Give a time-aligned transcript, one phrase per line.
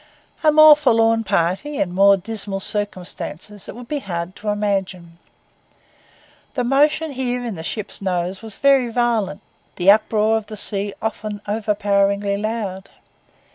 [0.43, 5.19] A more forlorn party, in more dismal circumstances, it would be hard to imagine.
[6.55, 9.41] The motion here in the ship's nose was very violent;
[9.75, 12.89] the uproar of the sea often overpoweringly loud.